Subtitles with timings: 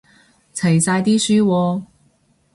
[0.55, 1.81] 齊晒啲書喎